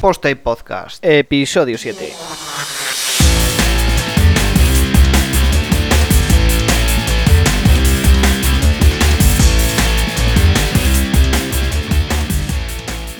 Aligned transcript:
Post-Tape 0.00 0.36
Podcast. 0.36 1.04
Episodio 1.04 1.76
7. 1.76 2.12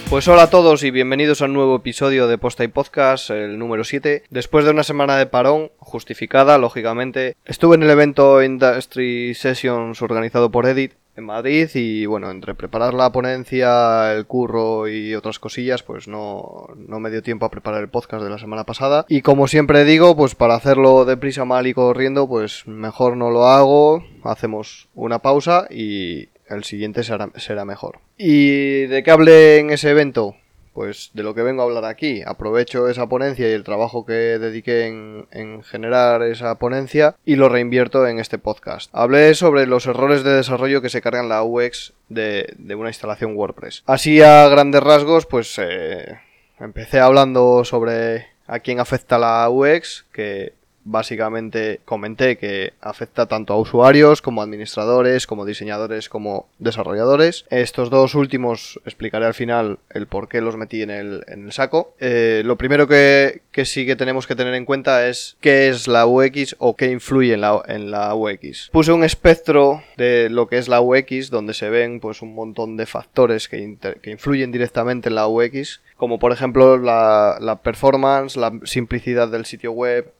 Pues 0.08 0.26
hola 0.28 0.44
a 0.44 0.50
todos 0.50 0.84
y 0.84 0.90
bienvenidos 0.90 1.42
a 1.42 1.46
un 1.46 1.52
nuevo 1.52 1.76
episodio 1.76 2.28
de 2.28 2.38
Posta 2.38 2.64
y 2.64 2.68
Podcast, 2.68 3.30
el 3.30 3.58
número 3.58 3.82
7. 3.84 4.22
Después 4.30 4.64
de 4.64 4.70
una 4.70 4.84
semana 4.84 5.16
de 5.16 5.26
parón, 5.26 5.70
justificada, 5.78 6.58
lógicamente, 6.58 7.36
estuve 7.44 7.74
en 7.74 7.82
el 7.82 7.90
evento 7.90 8.42
Industry 8.42 9.34
Sessions 9.34 10.00
organizado 10.00 10.50
por 10.50 10.66
Edit 10.66 10.94
en 11.18 11.24
Madrid 11.24 11.68
y 11.74 12.06
bueno, 12.06 12.30
entre 12.30 12.54
preparar 12.54 12.94
la 12.94 13.10
ponencia, 13.10 14.12
el 14.14 14.26
curro 14.26 14.88
y 14.88 15.14
otras 15.14 15.38
cosillas, 15.38 15.82
pues 15.82 16.06
no, 16.06 16.68
no 16.76 17.00
me 17.00 17.10
dio 17.10 17.22
tiempo 17.22 17.44
a 17.44 17.50
preparar 17.50 17.82
el 17.82 17.88
podcast 17.88 18.22
de 18.22 18.30
la 18.30 18.38
semana 18.38 18.64
pasada. 18.64 19.04
Y 19.08 19.22
como 19.22 19.48
siempre 19.48 19.84
digo, 19.84 20.16
pues 20.16 20.34
para 20.36 20.54
hacerlo 20.54 21.04
deprisa, 21.04 21.44
mal 21.44 21.66
y 21.66 21.74
corriendo, 21.74 22.28
pues 22.28 22.66
mejor 22.66 23.16
no 23.16 23.30
lo 23.30 23.46
hago, 23.46 24.04
hacemos 24.22 24.88
una 24.94 25.18
pausa 25.18 25.66
y 25.70 26.28
el 26.48 26.62
siguiente 26.62 27.02
será, 27.02 27.30
será 27.34 27.64
mejor. 27.64 27.98
¿Y 28.16 28.86
de 28.86 29.02
qué 29.02 29.10
hablé 29.10 29.58
en 29.58 29.70
ese 29.70 29.90
evento? 29.90 30.36
Pues 30.78 31.10
de 31.12 31.24
lo 31.24 31.34
que 31.34 31.42
vengo 31.42 31.62
a 31.62 31.64
hablar 31.64 31.84
aquí. 31.86 32.22
Aprovecho 32.24 32.88
esa 32.88 33.08
ponencia 33.08 33.48
y 33.48 33.52
el 33.52 33.64
trabajo 33.64 34.06
que 34.06 34.12
dediqué 34.12 34.86
en, 34.86 35.64
generar 35.64 36.22
esa 36.22 36.54
ponencia 36.54 37.16
y 37.24 37.34
lo 37.34 37.48
reinvierto 37.48 38.06
en 38.06 38.20
este 38.20 38.38
podcast. 38.38 38.88
Hablé 38.92 39.34
sobre 39.34 39.66
los 39.66 39.86
errores 39.86 40.22
de 40.22 40.34
desarrollo 40.34 40.80
que 40.80 40.88
se 40.88 41.02
cargan 41.02 41.28
la 41.28 41.42
UX 41.42 41.94
de, 42.08 42.54
una 42.76 42.90
instalación 42.90 43.34
WordPress. 43.34 43.82
Así 43.86 44.22
a 44.22 44.46
grandes 44.46 44.80
rasgos, 44.80 45.26
pues 45.26 45.58
eh, 45.58 46.20
empecé 46.60 47.00
hablando 47.00 47.64
sobre 47.64 48.28
a 48.46 48.60
quién 48.60 48.78
afecta 48.78 49.18
la 49.18 49.50
UX, 49.50 50.06
que 50.12 50.52
básicamente 50.88 51.80
comenté 51.84 52.38
que 52.38 52.72
afecta 52.80 53.26
tanto 53.26 53.52
a 53.52 53.58
usuarios 53.58 54.22
como 54.22 54.42
administradores, 54.42 55.26
como 55.26 55.44
diseñadores, 55.44 56.08
como 56.08 56.48
desarrolladores. 56.58 57.44
Estos 57.50 57.90
dos 57.90 58.14
últimos 58.14 58.80
explicaré 58.84 59.26
al 59.26 59.34
final 59.34 59.78
el 59.90 60.06
por 60.06 60.28
qué 60.28 60.40
los 60.40 60.56
metí 60.56 60.82
en 60.82 60.90
el, 60.90 61.24
en 61.28 61.46
el 61.46 61.52
saco. 61.52 61.94
Eh, 62.00 62.42
lo 62.44 62.56
primero 62.56 62.88
que, 62.88 63.42
que, 63.52 63.64
sí 63.64 63.86
que 63.86 63.96
tenemos 63.96 64.26
que 64.26 64.34
tener 64.34 64.54
en 64.54 64.64
cuenta 64.64 65.06
es 65.08 65.36
qué 65.40 65.68
es 65.68 65.88
la 65.88 66.06
UX 66.06 66.56
o 66.58 66.76
qué 66.76 66.90
influye 66.90 67.34
en 67.34 67.42
la, 67.42 67.62
en 67.68 67.90
la 67.90 68.14
UX. 68.14 68.70
Puse 68.72 68.92
un 68.92 69.04
espectro 69.04 69.82
de 69.96 70.30
lo 70.30 70.48
que 70.48 70.58
es 70.58 70.68
la 70.68 70.80
UX 70.80 71.30
donde 71.30 71.54
se 71.54 71.68
ven 71.68 72.00
pues 72.00 72.22
un 72.22 72.34
montón 72.34 72.76
de 72.76 72.86
factores 72.86 73.48
que, 73.48 73.76
que 74.02 74.10
influyen 74.10 74.52
directamente 74.52 75.08
en 75.10 75.16
la 75.16 75.28
UX 75.28 75.80
como 75.98 76.20
por 76.20 76.32
ejemplo 76.32 76.78
la, 76.78 77.60
performance, 77.62 78.36
la 78.36 78.52
simplicidad 78.62 79.28
del 79.28 79.44
sitio 79.44 79.72
web, 79.72 80.12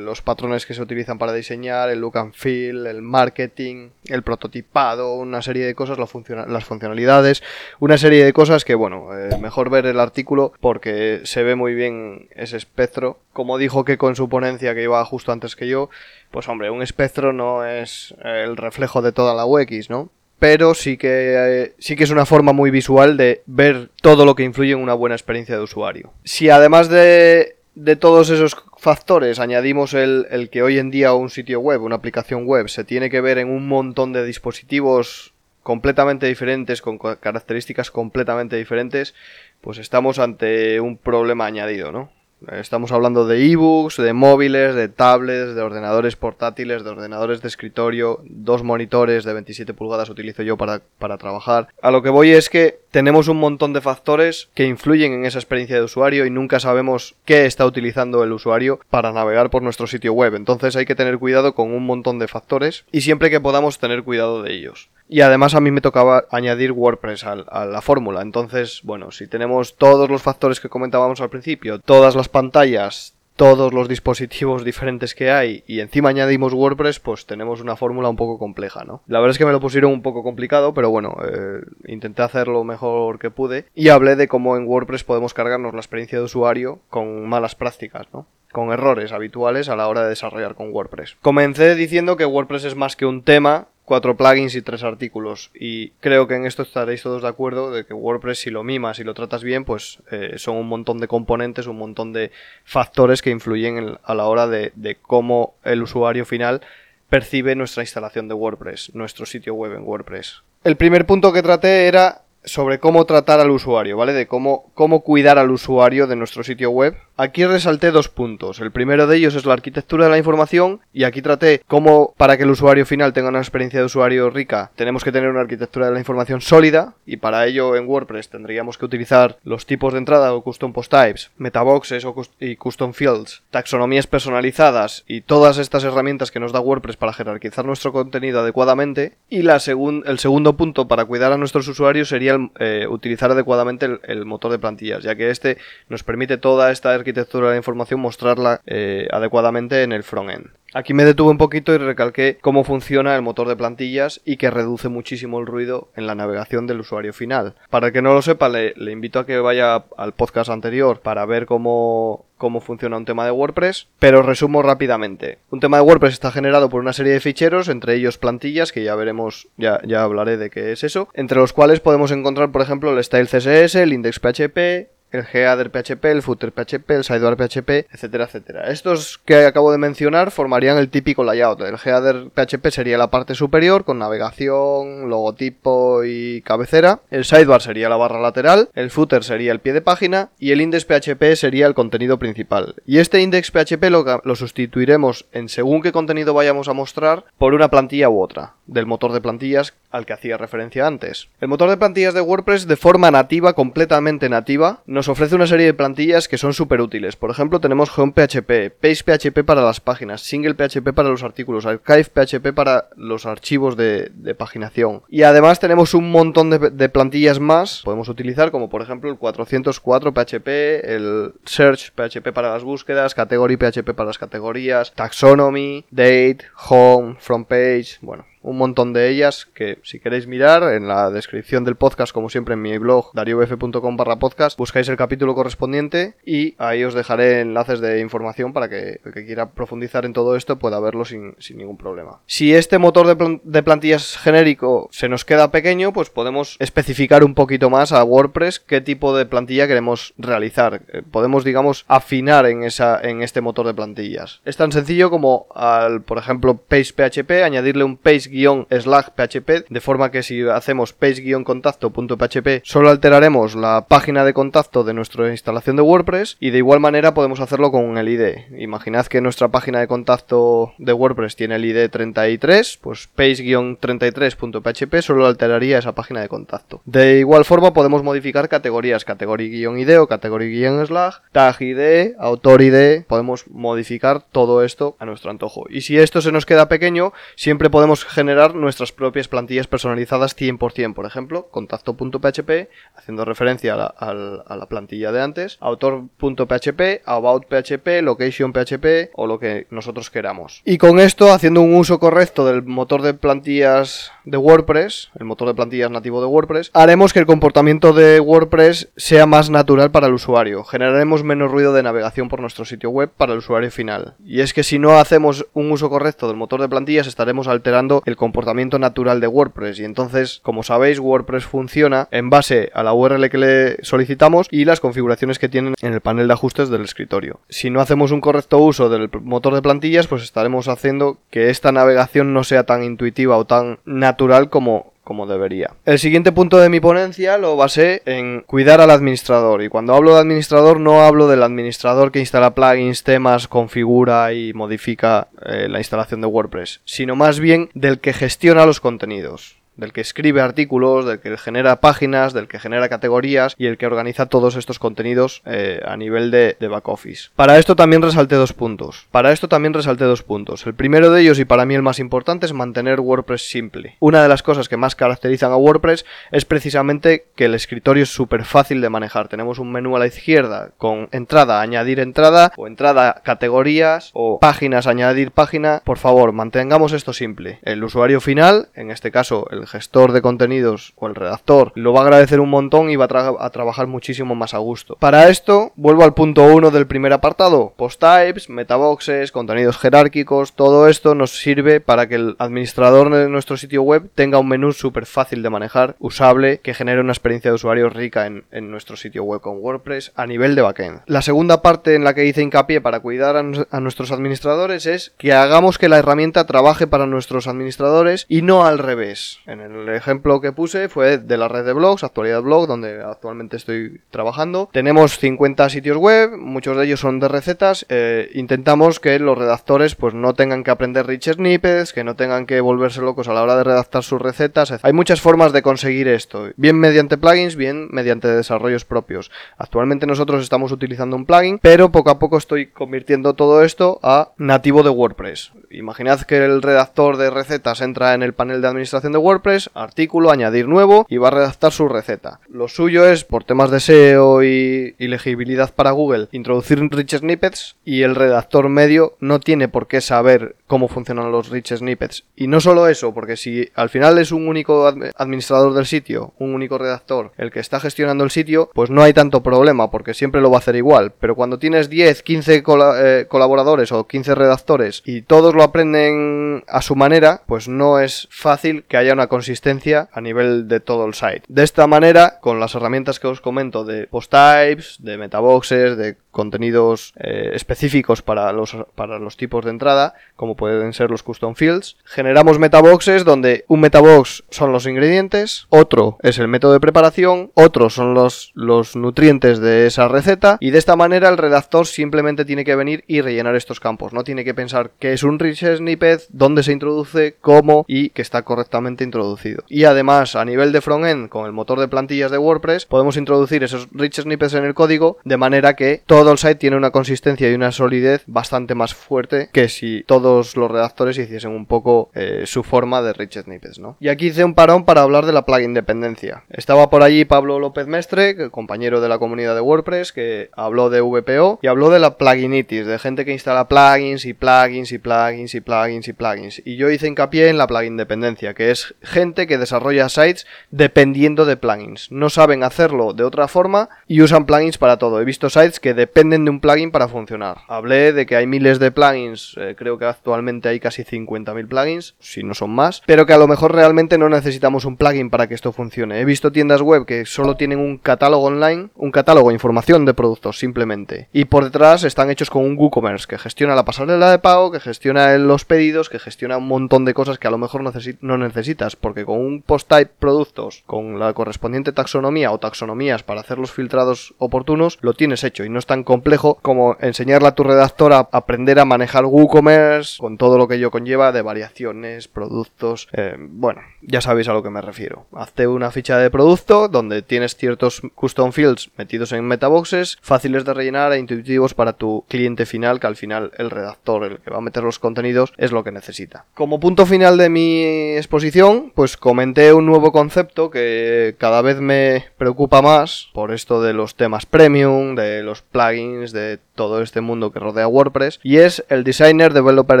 los 0.04 0.22
patrones 0.22 0.66
que 0.66 0.74
se 0.74 0.82
utilizan 0.82 1.18
para 1.18 1.32
diseñar, 1.32 1.90
el 1.90 2.00
look 2.00 2.18
and 2.18 2.34
feel, 2.34 2.86
el 2.86 3.02
marketing, 3.02 3.90
el 4.06 4.22
prototipado, 4.22 5.14
una 5.14 5.42
serie 5.42 5.66
de 5.66 5.74
cosas, 5.74 5.98
las 5.98 6.64
funcionalidades, 6.64 7.42
una 7.80 7.98
serie 7.98 8.24
de 8.24 8.32
cosas 8.32 8.64
que, 8.64 8.74
bueno, 8.74 9.16
eh, 9.16 9.36
mejor 9.38 9.70
ver 9.70 9.86
el 9.86 10.00
artículo 10.00 10.52
porque 10.60 11.20
se 11.24 11.42
ve 11.42 11.54
muy 11.54 11.74
bien 11.74 12.28
ese 12.34 12.56
espectro. 12.56 13.18
Como 13.32 13.58
dijo 13.58 13.84
que 13.84 13.98
con 13.98 14.16
su 14.16 14.28
ponencia 14.28 14.74
que 14.74 14.82
iba 14.82 15.04
justo 15.04 15.32
antes 15.32 15.56
que 15.56 15.68
yo, 15.68 15.90
pues 16.30 16.48
hombre, 16.48 16.70
un 16.70 16.82
espectro 16.82 17.32
no 17.32 17.64
es 17.64 18.14
el 18.24 18.56
reflejo 18.56 19.02
de 19.02 19.12
toda 19.12 19.34
la 19.34 19.46
UX, 19.46 19.90
¿no? 19.90 20.10
pero 20.42 20.74
sí 20.74 20.96
que, 20.96 21.36
eh, 21.36 21.74
sí 21.78 21.94
que 21.94 22.02
es 22.02 22.10
una 22.10 22.26
forma 22.26 22.52
muy 22.52 22.72
visual 22.72 23.16
de 23.16 23.42
ver 23.46 23.90
todo 24.00 24.26
lo 24.26 24.34
que 24.34 24.42
influye 24.42 24.72
en 24.72 24.80
una 24.80 24.92
buena 24.92 25.14
experiencia 25.14 25.54
de 25.54 25.62
usuario. 25.62 26.12
Si 26.24 26.50
además 26.50 26.88
de, 26.88 27.58
de 27.74 27.96
todos 27.96 28.30
esos 28.30 28.56
factores 28.76 29.38
añadimos 29.38 29.94
el, 29.94 30.26
el, 30.30 30.50
que 30.50 30.62
hoy 30.62 30.78
en 30.78 30.90
día 30.90 31.14
un 31.14 31.30
sitio 31.30 31.60
web, 31.60 31.82
una 31.82 31.96
aplicación 31.96 32.44
web, 32.46 32.68
se 32.68 32.84
tiene 32.84 33.10
que 33.10 33.20
ver 33.20 33.38
en 33.38 33.48
un 33.48 33.66
montón 33.68 34.12
de 34.12 34.24
dispositivos 34.24 35.32
completamente 35.62 36.26
diferentes, 36.26 36.82
con 36.82 36.98
características 36.98 37.90
completamente 37.90 38.56
diferentes, 38.56 39.14
pues 39.60 39.78
estamos 39.78 40.18
ante 40.18 40.80
un 40.80 40.96
problema 40.96 41.46
añadido, 41.46 41.92
¿no? 41.92 42.10
Estamos 42.50 42.92
hablando 42.92 43.26
de 43.26 43.52
ebooks, 43.52 43.96
de 43.96 44.12
móviles, 44.12 44.74
de 44.74 44.88
tablets, 44.88 45.54
de 45.54 45.62
ordenadores 45.62 46.16
portátiles, 46.16 46.82
de 46.82 46.90
ordenadores 46.90 47.40
de 47.42 47.48
escritorio, 47.48 48.20
dos 48.24 48.62
monitores 48.62 49.24
de 49.24 49.32
27 49.32 49.74
pulgadas 49.74 50.10
utilizo 50.10 50.42
yo 50.42 50.56
para, 50.56 50.82
para, 50.98 51.18
trabajar. 51.18 51.68
A 51.80 51.90
lo 51.90 52.02
que 52.02 52.10
voy 52.10 52.30
es 52.30 52.50
que 52.50 52.80
tenemos 52.90 53.28
un 53.28 53.38
montón 53.38 53.72
de 53.72 53.80
factores 53.80 54.48
que 54.54 54.66
influyen 54.66 55.12
en 55.12 55.24
esa 55.24 55.38
experiencia 55.38 55.76
de 55.76 55.82
usuario 55.82 56.26
y 56.26 56.30
nunca 56.30 56.60
sabemos 56.60 57.14
qué 57.24 57.46
está 57.46 57.64
utilizando 57.64 58.24
el 58.24 58.32
usuario 58.32 58.80
para 58.90 59.12
navegar 59.12 59.50
por 59.50 59.62
nuestro 59.62 59.86
sitio 59.86 60.12
web. 60.12 60.34
Entonces 60.34 60.76
hay 60.76 60.84
que 60.84 60.94
tener 60.94 61.18
cuidado 61.18 61.54
con 61.54 61.72
un 61.72 61.86
montón 61.86 62.18
de 62.18 62.28
factores 62.28 62.84
y 62.90 63.02
siempre 63.02 63.30
que 63.30 63.40
podamos 63.40 63.78
tener 63.78 64.02
cuidado 64.02 64.42
de 64.42 64.52
ellos. 64.52 64.90
Y 65.08 65.20
además 65.20 65.54
a 65.54 65.60
mí 65.60 65.70
me 65.70 65.80
tocaba 65.80 66.24
añadir 66.30 66.72
WordPress 66.72 67.24
a, 67.24 67.64
la 67.66 67.80
fórmula. 67.82 68.22
Entonces, 68.22 68.80
bueno, 68.84 69.10
si 69.10 69.26
tenemos 69.26 69.76
todos 69.76 70.10
los 70.10 70.22
factores 70.22 70.60
que 70.60 70.68
comentábamos 70.68 71.20
al 71.20 71.30
principio, 71.30 71.78
todas 71.80 72.14
las 72.14 72.28
pantallas, 72.28 73.14
todos 73.36 73.72
los 73.72 73.88
dispositivos 73.88 74.64
diferentes 74.64 75.14
que 75.14 75.30
hay 75.30 75.64
y 75.66 75.80
encima 75.80 76.10
añadimos 76.10 76.52
WordPress, 76.52 77.00
pues 77.00 77.26
tenemos 77.26 77.60
una 77.60 77.76
fórmula 77.76 78.08
un 78.08 78.16
poco 78.16 78.38
compleja, 78.38 78.84
¿no? 78.84 79.02
La 79.06 79.20
verdad 79.20 79.32
es 79.32 79.38
que 79.38 79.46
me 79.46 79.52
lo 79.52 79.60
pusieron 79.60 79.92
un 79.92 80.02
poco 80.02 80.22
complicado, 80.22 80.74
pero 80.74 80.90
bueno, 80.90 81.16
eh, 81.24 81.60
intenté 81.86 82.22
hacerlo 82.22 82.54
lo 82.54 82.64
mejor 82.64 83.18
que 83.18 83.30
pude 83.30 83.66
y 83.74 83.88
hablé 83.88 84.16
de 84.16 84.28
cómo 84.28 84.56
en 84.56 84.66
WordPress 84.66 85.04
podemos 85.04 85.34
cargarnos 85.34 85.72
la 85.72 85.80
experiencia 85.80 86.18
de 86.18 86.24
usuario 86.24 86.80
con 86.90 87.28
malas 87.28 87.54
prácticas, 87.54 88.06
¿no? 88.12 88.26
con 88.52 88.70
errores 88.70 89.12
habituales 89.12 89.68
a 89.68 89.76
la 89.76 89.88
hora 89.88 90.02
de 90.02 90.10
desarrollar 90.10 90.54
con 90.54 90.72
WordPress. 90.72 91.16
Comencé 91.22 91.74
diciendo 91.74 92.16
que 92.16 92.26
WordPress 92.26 92.64
es 92.64 92.76
más 92.76 92.96
que 92.96 93.06
un 93.06 93.22
tema 93.22 93.68
cuatro 93.84 94.16
plugins 94.16 94.54
y 94.54 94.62
tres 94.62 94.82
artículos. 94.82 95.50
Y 95.54 95.90
creo 96.00 96.26
que 96.28 96.34
en 96.34 96.46
esto 96.46 96.62
estaréis 96.62 97.02
todos 97.02 97.22
de 97.22 97.28
acuerdo 97.28 97.70
de 97.70 97.84
que 97.84 97.94
WordPress, 97.94 98.40
si 98.40 98.50
lo 98.50 98.62
mimas 98.62 98.98
y 98.98 99.04
lo 99.04 99.14
tratas 99.14 99.42
bien, 99.42 99.64
pues 99.64 99.98
eh, 100.10 100.34
son 100.36 100.56
un 100.56 100.68
montón 100.68 100.98
de 100.98 101.08
componentes, 101.08 101.66
un 101.66 101.78
montón 101.78 102.12
de 102.12 102.30
factores 102.64 103.22
que 103.22 103.30
influyen 103.30 103.98
a 104.02 104.14
la 104.14 104.26
hora 104.26 104.46
de, 104.46 104.72
de 104.76 104.96
cómo 104.96 105.54
el 105.64 105.82
usuario 105.82 106.24
final 106.24 106.62
percibe 107.08 107.54
nuestra 107.54 107.82
instalación 107.82 108.28
de 108.28 108.34
WordPress, 108.34 108.94
nuestro 108.94 109.26
sitio 109.26 109.54
web 109.54 109.74
en 109.74 109.82
WordPress. 109.82 110.42
El 110.64 110.76
primer 110.76 111.04
punto 111.04 111.32
que 111.32 111.42
traté 111.42 111.86
era 111.86 112.22
sobre 112.44 112.78
cómo 112.78 113.04
tratar 113.04 113.40
al 113.40 113.50
usuario, 113.50 113.96
¿vale? 113.96 114.12
De 114.12 114.26
cómo, 114.26 114.70
cómo 114.74 115.00
cuidar 115.00 115.38
al 115.38 115.50
usuario 115.50 116.06
de 116.06 116.16
nuestro 116.16 116.42
sitio 116.42 116.70
web. 116.70 116.96
Aquí 117.16 117.44
resalté 117.44 117.90
dos 117.90 118.08
puntos. 118.08 118.60
El 118.60 118.72
primero 118.72 119.06
de 119.06 119.16
ellos 119.16 119.34
es 119.34 119.46
la 119.46 119.52
arquitectura 119.52 120.06
de 120.06 120.10
la 120.10 120.18
información 120.18 120.80
y 120.92 121.04
aquí 121.04 121.22
traté 121.22 121.62
cómo 121.68 122.14
para 122.16 122.36
que 122.36 122.42
el 122.42 122.50
usuario 122.50 122.86
final 122.86 123.12
tenga 123.12 123.28
una 123.28 123.38
experiencia 123.38 123.80
de 123.80 123.86
usuario 123.86 124.30
rica 124.30 124.70
tenemos 124.76 125.04
que 125.04 125.12
tener 125.12 125.28
una 125.28 125.40
arquitectura 125.40 125.86
de 125.86 125.92
la 125.92 125.98
información 125.98 126.40
sólida 126.40 126.94
y 127.06 127.18
para 127.18 127.46
ello 127.46 127.76
en 127.76 127.86
WordPress 127.86 128.28
tendríamos 128.28 128.78
que 128.78 128.84
utilizar 128.84 129.38
los 129.44 129.66
tipos 129.66 129.92
de 129.92 130.00
entrada 130.00 130.34
o 130.34 130.42
custom 130.42 130.72
post 130.72 130.90
types, 130.90 131.30
metaboxes 131.38 132.04
y 132.40 132.56
custom 132.56 132.92
fields, 132.92 133.42
taxonomías 133.50 134.06
personalizadas 134.06 135.04
y 135.06 135.20
todas 135.20 135.58
estas 135.58 135.84
herramientas 135.84 136.30
que 136.30 136.40
nos 136.40 136.52
da 136.52 136.60
WordPress 136.60 136.96
para 136.96 137.12
jerarquizar 137.12 137.64
nuestro 137.64 137.92
contenido 137.92 138.40
adecuadamente. 138.40 139.14
Y 139.28 139.42
la 139.42 139.54
el 139.54 140.18
segundo 140.18 140.56
punto 140.56 140.88
para 140.88 141.04
cuidar 141.04 141.32
a 141.32 141.38
nuestros 141.38 141.68
usuarios 141.68 142.08
sería 142.08 142.31
eh, 142.58 142.86
utilizar 142.88 143.30
adecuadamente 143.30 143.86
el, 144.02 144.24
motor 144.24 144.50
de 144.50 144.58
plantillas, 144.58 145.02
ya 145.02 145.14
que 145.14 145.30
este 145.30 145.58
nos 145.88 146.02
permite 146.02 146.38
toda 146.38 146.70
esta 146.70 146.94
arquitectura 146.94 147.50
de 147.50 147.56
información 147.56 148.00
mostrarla 148.00 148.60
eh, 148.66 149.08
adecuadamente 149.10 149.82
en 149.82 149.92
el 149.92 150.02
frontend. 150.02 150.50
Aquí 150.74 150.94
me 150.94 151.04
detuve 151.04 151.30
un 151.30 151.38
poquito 151.38 151.74
y 151.74 151.78
recalqué 151.78 152.38
cómo 152.40 152.64
funciona 152.64 153.14
el 153.14 153.20
motor 153.20 153.46
de 153.46 153.56
plantillas 153.56 154.22
y 154.24 154.38
que 154.38 154.50
reduce 154.50 154.88
muchísimo 154.88 155.38
el 155.38 155.46
ruido 155.46 155.88
en 155.96 156.06
la 156.06 156.14
navegación 156.14 156.66
del 156.66 156.80
usuario 156.80 157.12
final. 157.12 157.54
Para 157.68 157.88
el 157.88 157.92
que 157.92 158.00
no 158.00 158.14
lo 158.14 158.22
sepa, 158.22 158.48
le, 158.48 158.72
invito 158.90 159.18
a 159.18 159.26
que 159.26 159.38
vaya 159.38 159.84
al 159.98 160.14
podcast 160.14 160.48
anterior 160.48 161.00
para 161.00 161.26
ver 161.26 161.44
cómo, 161.44 162.24
cómo 162.38 162.62
funciona 162.62 162.96
un 162.96 163.04
tema 163.04 163.26
de 163.26 163.32
WordPress, 163.32 163.88
pero 163.98 164.22
resumo 164.22 164.62
rápidamente. 164.62 165.38
Un 165.50 165.60
tema 165.60 165.76
de 165.76 165.82
WordPress 165.82 166.14
está 166.14 166.32
generado 166.32 166.70
por 166.70 166.80
una 166.80 166.94
serie 166.94 167.12
de 167.12 167.20
ficheros, 167.20 167.68
entre 167.68 167.94
ellos 167.94 168.16
plantillas, 168.16 168.72
que 168.72 168.82
ya 168.82 168.94
veremos, 168.94 169.48
ya, 169.58 169.78
ya 169.84 170.02
hablaré 170.02 170.38
de 170.38 170.48
qué 170.48 170.72
es 170.72 170.84
eso, 170.84 171.08
entre 171.12 171.38
los 171.38 171.52
cuales 171.52 171.80
podemos 171.80 172.12
encontrar, 172.12 172.50
por 172.50 172.62
ejemplo, 172.62 172.96
el 172.96 173.04
style 173.04 173.28
CSS, 173.28 173.74
el 173.74 173.92
index 173.92 174.18
PHP, 174.18 174.88
el 175.12 175.24
header 175.32 175.70
PHP, 175.70 176.04
el 176.06 176.22
footer 176.22 176.52
PHP, 176.52 176.90
el 176.90 177.04
sidebar 177.04 177.36
PHP, 177.36 177.86
etcétera, 177.92 178.24
etcétera. 178.24 178.70
Estos 178.70 179.20
que 179.24 179.46
acabo 179.46 179.70
de 179.70 179.78
mencionar 179.78 180.30
formarían 180.30 180.78
el 180.78 180.88
típico 180.88 181.24
layout. 181.24 181.60
El 181.60 181.76
header 181.82 182.30
PHP 182.34 182.70
sería 182.70 182.98
la 182.98 183.10
parte 183.10 183.34
superior 183.34 183.84
con 183.84 183.98
navegación, 183.98 185.08
logotipo 185.08 186.04
y 186.04 186.42
cabecera. 186.42 187.00
El 187.10 187.24
sidebar 187.24 187.62
sería 187.62 187.88
la 187.88 187.96
barra 187.96 188.20
lateral, 188.20 188.70
el 188.74 188.90
footer 188.90 189.24
sería 189.24 189.52
el 189.52 189.60
pie 189.60 189.72
de 189.72 189.82
página 189.82 190.30
y 190.38 190.52
el 190.52 190.60
index 190.60 190.84
PHP 190.84 191.36
sería 191.36 191.66
el 191.66 191.74
contenido 191.74 192.18
principal. 192.18 192.74
Y 192.86 192.98
este 192.98 193.20
index 193.20 193.50
PHP 193.50 193.84
lo, 193.90 194.22
lo 194.24 194.36
sustituiremos 194.36 195.26
en 195.32 195.48
según 195.48 195.82
qué 195.82 195.92
contenido 195.92 196.34
vayamos 196.34 196.68
a 196.68 196.72
mostrar 196.72 197.24
por 197.38 197.54
una 197.54 197.68
plantilla 197.68 198.08
u 198.08 198.22
otra. 198.22 198.54
Del 198.66 198.86
motor 198.86 199.12
de 199.12 199.20
plantillas 199.20 199.74
al 199.90 200.06
que 200.06 200.12
hacía 200.12 200.38
referencia 200.38 200.86
antes. 200.86 201.28
El 201.40 201.48
motor 201.48 201.68
de 201.68 201.76
plantillas 201.76 202.14
de 202.14 202.20
WordPress 202.20 202.66
de 202.66 202.76
forma 202.76 203.10
nativa, 203.10 203.52
completamente 203.52 204.28
nativa, 204.28 204.82
nos 204.86 205.08
ofrece 205.08 205.34
una 205.34 205.46
serie 205.46 205.66
de 205.66 205.74
plantillas 205.74 206.28
que 206.28 206.38
son 206.38 206.54
súper 206.54 206.80
útiles. 206.80 207.16
Por 207.16 207.30
ejemplo, 207.30 207.60
tenemos 207.60 207.96
Home 207.98 208.12
PHP, 208.12 208.70
Page 208.80 209.04
PHP 209.04 209.44
para 209.44 209.62
las 209.62 209.80
páginas, 209.80 210.22
Single 210.22 210.54
PHP 210.54 210.92
para 210.94 211.10
los 211.10 211.22
artículos, 211.22 211.66
Archive 211.66 212.04
PHP 212.04 212.54
para 212.54 212.88
los 212.96 213.26
archivos 213.26 213.76
de, 213.76 214.10
paginación. 214.38 215.02
Y 215.08 215.24
además 215.24 215.60
tenemos 215.60 215.92
un 215.92 216.10
montón 216.10 216.48
de, 216.48 216.70
de, 216.70 216.88
plantillas 216.88 217.38
más 217.38 217.82
podemos 217.84 218.08
utilizar, 218.08 218.50
como 218.50 218.70
por 218.70 218.80
ejemplo 218.80 219.10
el 219.10 219.18
404 219.18 220.12
PHP, 220.12 220.48
el 220.84 221.34
Search 221.44 221.92
PHP 221.92 222.32
para 222.32 222.50
las 222.50 222.64
búsquedas, 222.64 223.14
Category 223.14 223.56
PHP 223.56 223.92
para 223.94 224.06
las 224.06 224.18
categorías, 224.18 224.92
Taxonomy, 224.94 225.84
Date, 225.90 226.38
Home, 226.68 227.16
From 227.18 227.44
Page, 227.44 227.98
bueno, 228.00 228.24
un 228.42 228.58
montón 228.58 228.92
de 228.92 229.08
ellas 229.08 229.46
que 229.54 229.78
si 229.82 230.00
queréis 230.00 230.26
mirar 230.26 230.74
en 230.74 230.88
la 230.88 231.10
descripción 231.10 231.64
del 231.64 231.76
podcast 231.76 232.12
como 232.12 232.28
siempre 232.28 232.54
en 232.54 232.62
mi 232.62 232.76
blog 232.78 233.12
dariobf.com 233.14 233.96
barra 233.96 234.16
podcast 234.16 234.58
buscáis 234.58 234.88
el 234.88 234.96
capítulo 234.96 235.34
correspondiente 235.34 236.14
y 236.24 236.54
ahí 236.58 236.84
os 236.84 236.94
dejaré 236.94 237.40
enlaces 237.40 237.80
de 237.80 238.00
información 238.00 238.52
para 238.52 238.68
que 238.68 239.00
el 239.04 239.12
que 239.12 239.24
quiera 239.24 239.50
profundizar 239.50 240.04
en 240.04 240.12
todo 240.12 240.36
esto 240.36 240.58
pueda 240.58 240.80
verlo 240.80 241.04
sin, 241.04 241.36
ningún 241.54 241.76
problema. 241.76 242.20
Si 242.26 242.54
este 242.54 242.78
motor 242.78 243.14
de, 243.14 243.40
de, 243.44 243.62
plantillas 243.62 244.16
genérico 244.16 244.88
se 244.90 245.08
nos 245.08 245.24
queda 245.24 245.50
pequeño 245.50 245.92
pues 245.92 246.10
podemos 246.10 246.56
especificar 246.58 247.24
un 247.24 247.34
poquito 247.34 247.70
más 247.70 247.92
a 247.92 248.02
WordPress 248.02 248.60
qué 248.60 248.80
tipo 248.80 249.16
de 249.16 249.26
plantilla 249.26 249.68
queremos 249.68 250.14
realizar. 250.18 250.82
Eh, 250.92 251.02
podemos 251.08 251.44
digamos 251.44 251.84
afinar 251.88 252.46
en, 252.46 252.64
esa, 252.64 253.00
en 253.00 253.22
este 253.22 253.40
motor 253.40 253.66
de 253.66 253.74
plantillas. 253.74 254.40
Es 254.44 254.56
tan 254.56 254.72
sencillo 254.72 255.10
como 255.10 255.46
al 255.54 256.02
por 256.02 256.18
ejemplo 256.18 256.56
page 256.56 256.92
PHP 256.92 257.42
añadirle 257.44 257.84
un 257.84 257.96
page 257.96 258.31
php, 258.32 259.66
de 259.68 259.80
forma 259.80 260.10
que 260.10 260.22
si 260.22 260.42
hacemos 260.48 260.92
page-contacto.php 260.92 262.62
solo 262.64 262.90
alteraremos 262.90 263.54
la 263.54 263.86
página 263.86 264.24
de 264.24 264.32
contacto 264.32 264.84
de 264.84 264.94
nuestra 264.94 265.30
instalación 265.30 265.76
de 265.76 265.82
WordPress 265.82 266.36
y 266.40 266.50
de 266.50 266.58
igual 266.58 266.80
manera 266.80 267.14
podemos 267.14 267.40
hacerlo 267.40 267.70
con 267.70 267.98
el 267.98 268.08
ID. 268.08 268.58
Imaginad 268.58 269.06
que 269.06 269.20
nuestra 269.20 269.48
página 269.48 269.80
de 269.80 269.86
contacto 269.86 270.72
de 270.78 270.92
WordPress 270.92 271.36
tiene 271.36 271.56
el 271.56 271.64
ID 271.64 271.90
33, 271.90 272.78
pues 272.80 273.08
page-33.php 273.14 275.02
solo 275.02 275.26
alteraría 275.26 275.78
esa 275.78 275.94
página 275.94 276.20
de 276.20 276.28
contacto. 276.28 276.80
De 276.84 277.18
igual 277.18 277.44
forma 277.44 277.72
podemos 277.72 278.02
modificar 278.02 278.48
categorías, 278.48 279.04
category-id 279.04 280.00
o 280.00 280.06
category-slash, 280.06 281.16
tag 281.32 281.60
ID, 281.60 282.14
autor 282.18 282.62
ID, 282.62 283.04
podemos 283.04 283.48
modificar 283.48 284.22
todo 284.22 284.62
esto 284.62 284.96
a 284.98 285.04
nuestro 285.04 285.30
antojo. 285.30 285.64
Y 285.68 285.82
si 285.82 285.98
esto 285.98 286.20
se 286.20 286.32
nos 286.32 286.46
queda 286.46 286.68
pequeño, 286.68 287.12
siempre 287.36 287.70
podemos 287.70 288.04
generar 288.04 288.21
nuestras 288.24 288.92
propias 288.92 289.28
plantillas 289.28 289.66
personalizadas 289.66 290.36
100%. 290.36 290.94
Por 290.94 291.06
ejemplo, 291.06 291.48
contacto.php, 291.50 292.68
haciendo 292.96 293.24
referencia 293.24 293.74
a 293.74 294.14
la, 294.14 294.66
plantilla 294.68 295.12
de 295.12 295.22
antes, 295.22 295.58
autor.php, 295.60 297.02
about.php, 297.04 298.02
location.php 298.02 299.10
o 299.14 299.26
lo 299.26 299.38
que 299.38 299.66
nosotros 299.70 300.10
queramos. 300.10 300.62
Y 300.64 300.78
con 300.78 300.98
esto, 300.98 301.32
haciendo 301.32 301.60
un 301.60 301.74
uso 301.74 301.98
correcto 301.98 302.46
del 302.46 302.62
motor 302.62 303.02
de 303.02 303.14
plantillas 303.14 304.12
de 304.24 304.36
WordPress, 304.36 305.10
el 305.18 305.24
motor 305.24 305.48
de 305.48 305.54
plantillas 305.54 305.90
nativo 305.90 306.20
de 306.20 306.26
WordPress, 306.26 306.70
haremos 306.72 307.12
que 307.12 307.18
el 307.18 307.26
comportamiento 307.26 307.92
de 307.92 308.20
WordPress 308.20 308.90
sea 308.96 309.26
más 309.26 309.50
natural 309.50 309.90
para 309.90 310.06
el 310.06 310.14
usuario. 310.14 310.64
Generaremos 310.64 311.24
menos 311.24 311.50
ruido 311.50 311.72
de 311.72 311.82
navegación 311.82 312.28
por 312.28 312.40
nuestro 312.40 312.64
sitio 312.64 312.90
web 312.90 313.10
para 313.16 313.32
el 313.32 313.38
usuario 313.38 313.70
final. 313.70 314.14
Y 314.24 314.40
es 314.40 314.54
que 314.54 314.62
si 314.62 314.78
no 314.78 314.98
hacemos 314.98 315.46
un 315.52 315.70
uso 315.70 315.90
correcto 315.90 316.28
del 316.28 316.36
motor 316.36 316.60
de 316.60 316.68
plantillas, 316.68 317.06
estaremos 317.06 317.48
alterando 317.48 318.02
el 318.06 318.11
el 318.12 318.16
comportamiento 318.16 318.78
natural 318.78 319.20
de 319.20 319.26
WordPress 319.26 319.80
y 319.80 319.84
entonces, 319.84 320.40
como 320.42 320.62
sabéis, 320.62 321.00
WordPress 321.00 321.44
funciona 321.44 322.08
en 322.10 322.30
base 322.30 322.70
a 322.74 322.82
la 322.82 322.92
URL 322.92 323.28
que 323.30 323.38
le 323.38 323.84
solicitamos 323.84 324.46
y 324.50 324.64
las 324.64 324.80
configuraciones 324.80 325.38
que 325.38 325.48
tienen 325.48 325.74
en 325.80 325.92
el 325.92 326.00
panel 326.00 326.28
de 326.28 326.34
ajustes 326.34 326.68
del 326.68 326.82
escritorio. 326.82 327.40
Si 327.48 327.70
no 327.70 327.80
hacemos 327.80 328.12
un 328.12 328.20
correcto 328.20 328.58
uso 328.58 328.88
del 328.88 329.10
motor 329.22 329.54
de 329.54 329.62
plantillas, 329.62 330.06
pues 330.06 330.22
estaremos 330.22 330.68
haciendo 330.68 331.18
que 331.30 331.50
esta 331.50 331.72
navegación 331.72 332.32
no 332.32 332.44
sea 332.44 332.64
tan 332.64 332.84
intuitiva 332.84 333.36
o 333.36 333.46
tan 333.46 333.78
natural 333.84 334.50
como 334.50 334.91
como 335.04 335.26
debería. 335.26 335.72
El 335.84 335.98
siguiente 335.98 336.32
punto 336.32 336.58
de 336.58 336.68
mi 336.68 336.80
ponencia 336.80 337.38
lo 337.38 337.56
basé 337.56 338.02
en 338.06 338.42
cuidar 338.42 338.80
al 338.80 338.90
administrador 338.90 339.62
y 339.62 339.68
cuando 339.68 339.94
hablo 339.94 340.14
de 340.14 340.20
administrador 340.20 340.80
no 340.80 341.02
hablo 341.02 341.28
del 341.28 341.42
administrador 341.42 342.12
que 342.12 342.20
instala 342.20 342.54
plugins, 342.54 343.02
temas, 343.02 343.48
configura 343.48 344.32
y 344.32 344.52
modifica 344.52 345.28
eh, 345.44 345.68
la 345.68 345.78
instalación 345.78 346.20
de 346.20 346.26
WordPress, 346.26 346.80
sino 346.84 347.16
más 347.16 347.40
bien 347.40 347.70
del 347.74 348.00
que 348.00 348.12
gestiona 348.12 348.66
los 348.66 348.80
contenidos 348.80 349.61
del 349.76 349.92
que 349.92 350.00
escribe 350.00 350.40
artículos, 350.40 351.06
del 351.06 351.20
que 351.20 351.36
genera 351.36 351.80
páginas, 351.80 352.32
del 352.32 352.48
que 352.48 352.58
genera 352.58 352.88
categorías 352.88 353.54
y 353.58 353.66
el 353.66 353.78
que 353.78 353.86
organiza 353.86 354.26
todos 354.26 354.56
estos 354.56 354.78
contenidos 354.78 355.42
eh, 355.46 355.80
a 355.84 355.96
nivel 355.96 356.30
de, 356.30 356.56
de, 356.58 356.68
back 356.68 356.88
office. 356.88 357.30
Para 357.36 357.58
esto 357.58 357.76
también 357.76 358.02
resalté 358.02 358.36
dos 358.36 358.52
puntos. 358.52 359.06
Para 359.10 359.32
esto 359.32 359.48
también 359.48 359.74
resalté 359.74 360.04
dos 360.04 360.22
puntos. 360.22 360.66
El 360.66 360.74
primero 360.74 361.10
de 361.10 361.22
ellos 361.22 361.38
y 361.38 361.44
para 361.44 361.64
mí 361.64 361.74
el 361.74 361.82
más 361.82 361.98
importante 361.98 362.46
es 362.46 362.52
mantener 362.52 363.00
WordPress 363.00 363.48
simple. 363.48 363.96
Una 364.00 364.22
de 364.22 364.28
las 364.28 364.42
cosas 364.42 364.68
que 364.68 364.76
más 364.76 364.94
caracterizan 364.94 365.52
a 365.52 365.56
WordPress 365.56 366.04
es 366.30 366.44
precisamente 366.44 367.26
que 367.34 367.46
el 367.46 367.54
escritorio 367.54 368.02
es 368.02 368.10
súper 368.10 368.44
fácil 368.44 368.80
de 368.80 368.90
manejar. 368.90 369.28
Tenemos 369.28 369.58
un 369.58 369.72
menú 369.72 369.96
a 369.96 369.98
la 369.98 370.06
izquierda 370.06 370.70
con 370.76 371.08
entrada, 371.12 371.60
añadir 371.60 372.00
entrada 372.00 372.52
o 372.56 372.66
entrada 372.66 373.20
categorías 373.24 374.10
o 374.12 374.38
páginas, 374.38 374.86
añadir 374.86 375.30
página. 375.30 375.82
Por 375.84 375.98
favor, 375.98 376.32
mantengamos 376.32 376.92
esto 376.92 377.12
simple. 377.12 377.58
El 377.62 377.82
usuario 377.84 378.20
final, 378.20 378.68
en 378.74 378.90
este 378.90 379.10
caso 379.10 379.46
el 379.50 379.66
gestor 379.72 380.12
de 380.12 380.20
contenidos 380.20 380.92
o 380.96 381.06
el 381.06 381.14
redactor 381.14 381.72
lo 381.74 381.92
va 381.92 382.00
a 382.00 382.02
agradecer 382.04 382.40
un 382.40 382.50
montón 382.50 382.90
y 382.90 382.96
va 382.96 383.06
a, 383.06 383.50
trabajar 383.50 383.86
muchísimo 383.86 384.34
más 384.34 384.54
a 384.54 384.58
gusto. 384.58 384.96
Para 384.96 385.28
esto, 385.28 385.72
vuelvo 385.76 386.04
al 386.04 386.14
punto 386.14 386.44
1 386.44 386.70
del 386.70 386.86
primer 386.86 387.12
apartado. 387.12 387.72
Post 387.76 388.00
types, 388.00 388.48
metaboxes, 388.48 389.32
contenidos 389.32 389.78
jerárquicos, 389.78 390.54
todo 390.54 390.88
esto 390.88 391.14
nos 391.14 391.38
sirve 391.38 391.80
para 391.80 392.06
que 392.08 392.16
el 392.16 392.36
administrador 392.38 393.10
de 393.10 393.28
nuestro 393.28 393.56
sitio 393.56 393.82
web 393.82 394.10
tenga 394.14 394.38
un 394.38 394.48
menú 394.48 394.72
súper 394.72 395.06
fácil 395.06 395.42
de 395.42 395.50
manejar, 395.50 395.96
usable, 395.98 396.58
que 396.58 396.74
genere 396.74 397.00
una 397.00 397.12
experiencia 397.12 397.50
de 397.50 397.54
usuario 397.54 397.88
rica 397.88 398.26
en, 398.26 398.42
nuestro 398.70 398.96
sitio 398.96 399.24
web 399.24 399.40
con 399.40 399.58
WordPress 399.58 400.12
a 400.14 400.26
nivel 400.26 400.54
de 400.54 400.62
backend. 400.62 401.00
La 401.06 401.22
segunda 401.22 401.62
parte 401.62 401.94
en 401.94 402.04
la 402.04 402.14
que 402.14 402.26
hice 402.26 402.42
hincapié 402.42 402.80
para 402.80 403.00
cuidar 403.00 403.36
a 403.36 403.80
nuestros 403.80 404.12
administradores 404.12 404.86
es 404.86 405.12
que 405.18 405.32
hagamos 405.32 405.78
que 405.78 405.88
la 405.88 405.98
herramienta 405.98 406.46
trabaje 406.46 406.86
para 406.86 407.06
nuestros 407.06 407.46
administradores 407.46 408.26
y 408.28 408.42
no 408.42 408.64
al 408.64 408.78
revés. 408.78 409.40
En 409.52 409.60
el 409.60 409.86
ejemplo 409.90 410.40
que 410.40 410.50
puse 410.50 410.88
fue 410.88 411.18
de 411.18 411.36
la 411.36 411.46
red 411.46 411.66
de 411.66 411.74
blogs, 411.74 412.04
actualidad 412.04 412.40
blog, 412.40 412.66
donde 412.66 413.02
actualmente 413.04 413.58
estoy 413.58 414.00
trabajando. 414.10 414.70
Tenemos 414.72 415.18
50 415.18 415.68
sitios 415.68 415.98
web, 415.98 416.38
muchos 416.38 416.74
de 416.74 416.86
ellos 416.86 417.00
son 417.00 417.20
de 417.20 417.28
recetas. 417.28 417.84
Eh, 417.90 418.30
intentamos 418.32 418.98
que 418.98 419.18
los 419.18 419.36
redactores 419.36 419.94
pues 419.94 420.14
no 420.14 420.32
tengan 420.32 420.64
que 420.64 420.70
aprender 420.70 421.06
rich 421.06 421.30
snippets, 421.34 421.92
que 421.92 422.02
no 422.02 422.16
tengan 422.16 422.46
que 422.46 422.62
volverse 422.62 423.02
locos 423.02 423.28
a 423.28 423.34
la 423.34 423.42
hora 423.42 423.56
de 423.56 423.64
redactar 423.64 424.02
sus 424.02 424.22
recetas. 424.22 424.72
Hay 424.82 424.94
muchas 424.94 425.20
formas 425.20 425.52
de 425.52 425.60
conseguir 425.60 426.08
esto, 426.08 426.48
bien 426.56 426.80
mediante 426.80 427.18
plugins, 427.18 427.54
bien 427.54 427.88
mediante 427.90 428.28
desarrollos 428.28 428.86
propios. 428.86 429.30
Actualmente 429.58 430.06
nosotros 430.06 430.42
estamos 430.42 430.72
utilizando 430.72 431.14
un 431.14 431.26
plugin, 431.26 431.58
pero 431.58 431.92
poco 431.92 432.08
a 432.08 432.18
poco 432.18 432.38
estoy 432.38 432.68
convirtiendo 432.68 433.34
todo 433.34 433.62
esto 433.62 434.00
a 434.02 434.30
nativo 434.38 434.82
de 434.82 434.88
WordPress. 434.88 435.52
Imaginad 435.70 436.22
que 436.22 436.42
el 436.42 436.62
redactor 436.62 437.18
de 437.18 437.30
recetas 437.30 437.82
entra 437.82 438.14
en 438.14 438.22
el 438.22 438.32
panel 438.32 438.62
de 438.62 438.68
administración 438.68 439.12
de 439.12 439.18
WordPress 439.18 439.41
artículo, 439.74 440.30
añadir 440.30 440.68
nuevo 440.68 441.06
y 441.08 441.18
va 441.18 441.28
a 441.28 441.32
redactar 441.32 441.72
su 441.72 441.88
receta. 441.88 442.40
Lo 442.48 442.68
suyo 442.68 443.06
es, 443.06 443.24
por 443.24 443.44
temas 443.44 443.70
de 443.70 443.80
SEO 443.80 444.42
y, 444.42 444.94
legibilidad 444.98 445.74
para 445.74 445.90
Google, 445.90 446.28
introducir 446.32 446.80
rich 446.90 447.16
snippets 447.16 447.76
y 447.84 448.02
el 448.02 448.14
redactor 448.14 448.70
medio 448.70 449.16
no 449.20 449.40
tiene 449.40 449.68
por 449.68 449.88
qué 449.88 450.00
saber 450.00 450.56
cómo 450.66 450.88
funcionan 450.88 451.30
los 451.30 451.50
rich 451.50 451.74
snippets. 451.74 452.24
Y 452.34 452.46
no 452.46 452.60
solo 452.60 452.88
eso, 452.88 453.12
porque 453.12 453.36
si 453.36 453.68
al 453.74 453.90
final 453.90 454.16
es 454.16 454.32
un 454.32 454.48
único 454.48 454.86
administrador 455.16 455.74
del 455.74 455.84
sitio, 455.84 456.32
un 456.38 456.54
único 456.54 456.78
redactor, 456.78 457.32
el 457.36 457.50
que 457.50 457.60
está 457.60 457.78
gestionando 457.78 458.24
el 458.24 458.30
sitio, 458.30 458.70
pues 458.72 458.88
no 458.88 459.02
hay 459.02 459.12
tanto 459.12 459.42
problema, 459.42 459.90
porque 459.90 460.14
siempre 460.14 460.40
lo 460.40 460.50
va 460.50 460.56
a 460.56 460.60
hacer 460.60 460.76
igual. 460.76 461.12
Pero 461.20 461.34
cuando 461.34 461.58
tienes 461.58 461.90
10, 461.90 462.22
15 462.22 462.62
eh, 462.64 463.26
colaboradores 463.28 463.92
o 463.92 464.06
15 464.06 464.34
redactores 464.34 465.02
y 465.04 465.22
todos 465.22 465.54
lo 465.54 465.62
aprenden 465.62 466.64
a 466.68 466.82
su 466.82 466.96
manera, 466.96 467.42
pues 467.46 467.68
no 467.68 468.00
es 468.00 468.28
fácil 468.30 468.84
que 468.84 468.96
haya 468.96 469.12
una 469.12 469.26
consistencia 469.32 470.10
a 470.12 470.20
nivel 470.20 470.68
de 470.68 470.78
todo 470.80 471.06
el 471.06 471.14
site. 471.14 471.44
De 471.48 471.62
esta 471.62 471.86
manera, 471.86 472.38
con 472.42 472.60
las 472.60 472.74
herramientas 472.74 473.18
que 473.18 473.28
os 473.28 473.40
comento 473.40 473.82
de 473.82 474.06
post 474.06 474.30
types, 474.30 474.98
de 475.00 475.16
metaboxes, 475.16 475.96
de 475.96 476.18
contenidos 476.32 477.12
eh, 477.16 477.50
específicos 477.54 478.22
para 478.22 478.52
los, 478.52 478.76
para 478.96 479.18
los 479.18 479.36
tipos 479.36 479.64
de 479.64 479.70
entrada, 479.70 480.14
como 480.34 480.56
pueden 480.56 480.92
ser 480.92 481.10
los 481.10 481.22
custom 481.22 481.54
fields. 481.54 481.96
Generamos 482.04 482.58
metaboxes 482.58 483.24
donde 483.24 483.64
un 483.68 483.80
metabox 483.80 484.42
son 484.50 484.72
los 484.72 484.86
ingredientes, 484.86 485.66
otro 485.68 486.18
es 486.22 486.38
el 486.38 486.48
método 486.48 486.72
de 486.72 486.80
preparación, 486.80 487.52
otros 487.54 487.94
son 487.94 488.14
los, 488.14 488.50
los 488.54 488.96
nutrientes 488.96 489.60
de 489.60 489.86
esa 489.86 490.08
receta 490.08 490.56
y 490.58 490.70
de 490.70 490.78
esta 490.78 490.96
manera 490.96 491.28
el 491.28 491.38
redactor 491.38 491.86
simplemente 491.86 492.44
tiene 492.44 492.64
que 492.64 492.74
venir 492.74 493.04
y 493.06 493.20
rellenar 493.20 493.54
estos 493.54 493.78
campos. 493.78 494.12
No 494.12 494.24
tiene 494.24 494.44
que 494.44 494.54
pensar 494.54 494.90
qué 494.98 495.12
es 495.12 495.22
un 495.22 495.38
rich 495.38 495.64
snippet, 495.64 496.22
dónde 496.30 496.62
se 496.62 496.72
introduce, 496.72 497.36
cómo 497.40 497.84
y 497.86 498.08
que 498.10 498.22
está 498.22 498.42
correctamente 498.42 499.04
introducido. 499.04 499.64
Y 499.68 499.84
además, 499.84 500.34
a 500.34 500.44
nivel 500.44 500.72
de 500.72 500.80
frontend, 500.80 501.28
con 501.28 501.46
el 501.46 501.52
motor 501.52 501.78
de 501.78 501.88
plantillas 501.88 502.30
de 502.30 502.38
WordPress, 502.38 502.86
podemos 502.86 503.16
introducir 503.16 503.62
esos 503.62 503.88
rich 503.92 504.20
snippets 504.20 504.54
en 504.54 504.64
el 504.64 504.74
código 504.74 505.18
de 505.24 505.36
manera 505.36 505.74
que 505.74 506.02
todo 506.06 506.21
el 506.30 506.38
site 506.38 506.56
tiene 506.56 506.76
una 506.76 506.90
consistencia 506.90 507.50
y 507.50 507.54
una 507.54 507.72
solidez 507.72 508.22
bastante 508.26 508.74
más 508.74 508.94
fuerte 508.94 509.48
que 509.52 509.68
si 509.68 510.04
todos 510.06 510.56
los 510.56 510.70
redactores 510.70 511.18
hiciesen 511.18 511.50
un 511.50 511.66
poco 511.66 512.10
eh, 512.14 512.44
su 512.46 512.62
forma 512.62 513.02
de 513.02 513.12
rich 513.12 513.40
snippets, 513.40 513.78
¿no? 513.78 513.96
Y 513.98 514.08
aquí 514.08 514.28
hice 514.28 514.44
un 514.44 514.54
parón 514.54 514.84
para 514.84 515.02
hablar 515.02 515.26
de 515.26 515.32
la 515.32 515.44
plugin 515.44 515.74
dependencia. 515.74 516.44
Estaba 516.50 516.90
por 516.90 517.02
allí 517.02 517.24
Pablo 517.24 517.58
López 517.58 517.86
Mestre, 517.86 518.50
compañero 518.50 519.00
de 519.00 519.08
la 519.08 519.18
comunidad 519.18 519.54
de 519.54 519.60
WordPress, 519.60 520.12
que 520.12 520.50
habló 520.52 520.90
de 520.90 521.00
VPO 521.00 521.60
y 521.62 521.66
habló 521.66 521.90
de 521.90 521.98
la 521.98 522.16
pluginitis, 522.16 522.86
de 522.86 522.98
gente 522.98 523.24
que 523.24 523.32
instala 523.32 523.68
plugins 523.68 524.24
y 524.24 524.34
plugins 524.34 524.92
y 524.92 524.98
plugins 524.98 525.54
y 525.54 525.60
plugins 525.60 526.08
y 526.08 526.12
plugins. 526.12 526.62
Y 526.64 526.76
yo 526.76 526.90
hice 526.90 527.08
hincapié 527.08 527.48
en 527.48 527.58
la 527.58 527.66
plugin 527.66 527.96
dependencia, 527.96 528.54
que 528.54 528.70
es 528.70 528.94
gente 529.02 529.46
que 529.46 529.58
desarrolla 529.58 530.08
sites 530.08 530.46
dependiendo 530.70 531.44
de 531.44 531.56
plugins. 531.56 532.10
No 532.10 532.30
saben 532.30 532.62
hacerlo 532.62 533.12
de 533.12 533.24
otra 533.24 533.48
forma 533.48 533.88
y 534.06 534.22
usan 534.22 534.46
plugins 534.46 534.78
para 534.78 534.98
todo. 534.98 535.20
He 535.20 535.24
visto 535.24 535.50
sites 535.50 535.80
que 535.80 535.94
dependen 536.12 536.44
de 536.44 536.50
un 536.50 536.60
plugin 536.60 536.90
para 536.90 537.08
funcionar. 537.08 537.62
Hablé 537.68 538.12
de 538.12 538.26
que 538.26 538.36
hay 538.36 538.46
miles 538.46 538.78
de 538.78 538.90
plugins, 538.90 539.56
eh, 539.56 539.74
creo 539.78 539.96
que 539.96 540.04
actualmente 540.04 540.68
hay 540.68 540.78
casi 540.78 541.04
50.000 541.04 541.68
plugins, 541.68 542.14
si 542.20 542.42
no 542.42 542.52
son 542.52 542.70
más, 542.70 543.02
pero 543.06 543.24
que 543.24 543.32
a 543.32 543.38
lo 543.38 543.48
mejor 543.48 543.74
realmente 543.74 544.18
no 544.18 544.28
necesitamos 544.28 544.84
un 544.84 544.98
plugin 544.98 545.30
para 545.30 545.46
que 545.46 545.54
esto 545.54 545.72
funcione. 545.72 546.20
He 546.20 546.26
visto 546.26 546.52
tiendas 546.52 546.82
web 546.82 547.06
que 547.06 547.24
solo 547.24 547.56
tienen 547.56 547.78
un 547.78 547.96
catálogo 547.96 548.44
online, 548.44 548.90
un 548.94 549.10
catálogo 549.10 549.48
de 549.48 549.54
información 549.54 550.04
de 550.04 550.12
productos 550.12 550.58
simplemente, 550.58 551.28
y 551.32 551.46
por 551.46 551.64
detrás 551.64 552.04
están 552.04 552.30
hechos 552.30 552.50
con 552.50 552.62
un 552.62 552.76
WooCommerce 552.76 553.26
que 553.26 553.38
gestiona 553.38 553.74
la 553.74 553.86
pasarela 553.86 554.30
de 554.30 554.38
pago, 554.38 554.70
que 554.70 554.80
gestiona 554.80 555.38
los 555.38 555.64
pedidos, 555.64 556.10
que 556.10 556.18
gestiona 556.18 556.58
un 556.58 556.68
montón 556.68 557.06
de 557.06 557.14
cosas 557.14 557.38
que 557.38 557.48
a 557.48 557.50
lo 557.50 557.58
mejor 557.58 557.82
no 558.20 558.38
necesitas, 558.38 558.96
porque 558.96 559.24
con 559.24 559.40
un 559.40 559.62
post-type 559.62 560.12
productos, 560.18 560.82
con 560.84 561.18
la 561.18 561.32
correspondiente 561.32 561.92
taxonomía 561.92 562.52
o 562.52 562.58
taxonomías 562.58 563.22
para 563.22 563.40
hacer 563.40 563.58
los 563.58 563.72
filtrados 563.72 564.34
oportunos, 564.36 564.98
lo 565.00 565.14
tienes 565.14 565.42
hecho 565.42 565.64
y 565.64 565.70
no 565.70 565.78
es 565.78 565.86
complejo 566.04 566.58
como 566.62 566.96
enseñarle 567.00 567.48
a 567.48 567.54
tu 567.54 567.64
redactor 567.64 568.12
a 568.12 568.28
aprender 568.30 568.78
a 568.78 568.84
manejar 568.84 569.26
WooCommerce 569.26 570.18
con 570.18 570.38
todo 570.38 570.58
lo 570.58 570.68
que 570.68 570.76
ello 570.76 570.90
conlleva 570.90 571.32
de 571.32 571.42
variaciones, 571.42 572.28
productos, 572.28 573.08
eh, 573.12 573.36
bueno, 573.38 573.80
ya 574.02 574.20
sabéis 574.20 574.48
a 574.48 574.52
lo 574.52 574.62
que 574.62 574.70
me 574.70 574.80
refiero. 574.80 575.26
Hazte 575.34 575.66
una 575.66 575.90
ficha 575.90 576.18
de 576.18 576.30
producto 576.30 576.88
donde 576.88 577.22
tienes 577.22 577.56
ciertos 577.56 578.02
custom 578.14 578.52
fields 578.52 578.90
metidos 578.96 579.32
en 579.32 579.44
metaboxes, 579.44 580.18
fáciles 580.20 580.64
de 580.64 580.74
rellenar 580.74 581.12
e 581.12 581.18
intuitivos 581.18 581.74
para 581.74 581.94
tu 581.94 582.24
cliente 582.28 582.66
final, 582.66 583.00
que 583.00 583.06
al 583.06 583.16
final 583.16 583.52
el 583.56 583.70
redactor, 583.70 584.24
el 584.24 584.38
que 584.38 584.50
va 584.50 584.58
a 584.58 584.62
meter 584.62 584.82
los 584.82 584.98
contenidos, 584.98 585.52
es 585.56 585.72
lo 585.72 585.84
que 585.84 585.92
necesita. 585.92 586.44
Como 586.54 586.80
punto 586.80 587.06
final 587.06 587.36
de 587.38 587.48
mi 587.48 587.82
exposición, 588.16 588.92
pues 588.94 589.16
comenté 589.16 589.72
un 589.72 589.86
nuevo 589.86 590.12
concepto 590.12 590.70
que 590.70 591.34
cada 591.38 591.62
vez 591.62 591.80
me 591.80 592.26
preocupa 592.38 592.82
más 592.82 593.28
por 593.32 593.52
esto 593.52 593.82
de 593.82 593.92
los 593.92 594.14
temas 594.14 594.46
premium, 594.46 595.14
de 595.14 595.42
los 595.42 595.62
plugins, 595.62 595.91
de 595.92 596.58
todo 596.74 597.02
este 597.02 597.20
mundo 597.20 597.52
que 597.52 597.58
rodea 597.58 597.86
WordPress, 597.86 598.40
y 598.42 598.58
es 598.58 598.84
el 598.88 599.04
Designer 599.04 599.52
Developer 599.52 600.00